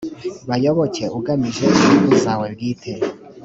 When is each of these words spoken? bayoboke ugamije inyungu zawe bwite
bayoboke 0.49 1.03
ugamije 1.17 1.63
inyungu 1.73 2.13
zawe 2.23 2.45
bwite 2.55 2.91